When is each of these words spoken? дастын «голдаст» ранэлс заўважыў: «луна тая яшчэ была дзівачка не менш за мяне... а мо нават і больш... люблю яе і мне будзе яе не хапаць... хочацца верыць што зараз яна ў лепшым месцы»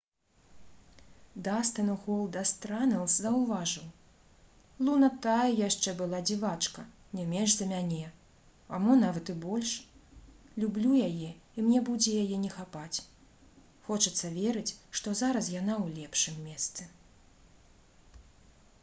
дастын 1.45 1.89
«голдаст» 2.03 2.61
ранэлс 2.69 3.15
заўважыў: 3.25 3.85
«луна 4.85 5.09
тая 5.25 5.49
яшчэ 5.67 5.93
была 5.99 6.21
дзівачка 6.29 6.85
не 7.19 7.25
менш 7.33 7.51
за 7.59 7.67
мяне... 7.73 8.01
а 8.75 8.79
мо 8.85 8.95
нават 9.03 9.31
і 9.33 9.35
больш... 9.45 9.73
люблю 10.63 10.93
яе 11.09 11.29
і 11.57 11.65
мне 11.67 11.81
будзе 11.89 12.13
яе 12.23 12.37
не 12.45 12.51
хапаць... 12.57 12.99
хочацца 13.91 14.31
верыць 14.39 14.75
што 15.01 15.13
зараз 15.21 15.51
яна 15.59 15.75
ў 15.83 15.99
лепшым 15.99 16.41
месцы» 16.49 16.89